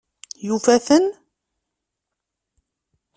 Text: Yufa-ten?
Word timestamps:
Yufa-ten? 0.47 1.05